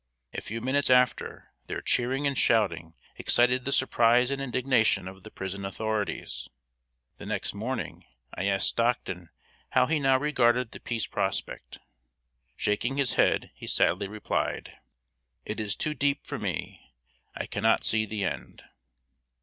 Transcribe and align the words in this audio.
A 0.33 0.41
few 0.41 0.61
minutes 0.61 0.89
after, 0.89 1.53
their 1.67 1.79
cheering 1.83 2.25
and 2.25 2.35
shouting 2.35 2.95
excited 3.17 3.65
the 3.65 3.71
surprise 3.71 4.31
and 4.31 4.41
indignation 4.41 5.07
of 5.07 5.21
the 5.21 5.29
prison 5.29 5.63
authorities. 5.63 6.49
The 7.19 7.27
next 7.27 7.53
morning 7.53 8.05
I 8.33 8.45
asked 8.45 8.69
Stockton 8.69 9.29
how 9.69 9.85
he 9.85 9.99
now 9.99 10.17
regarded 10.17 10.71
the 10.71 10.79
peace 10.79 11.05
prospect. 11.05 11.77
Shaking 12.57 12.97
his 12.97 13.13
head, 13.13 13.51
he 13.53 13.67
sadly 13.67 14.07
replied: 14.07 14.75
"It 15.45 15.59
is 15.59 15.75
too 15.75 15.93
deep 15.93 16.25
for 16.25 16.39
me; 16.39 16.95
I 17.35 17.45
cannot 17.45 17.83
see 17.83 18.07
the 18.07 18.23
end." 18.25 18.63